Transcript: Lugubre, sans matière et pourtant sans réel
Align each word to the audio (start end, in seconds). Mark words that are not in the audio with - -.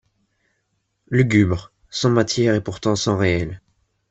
Lugubre, 1.11 1.71
sans 1.91 2.09
matière 2.09 2.55
et 2.55 2.63
pourtant 2.63 2.95
sans 2.95 3.17
réel 3.17 3.61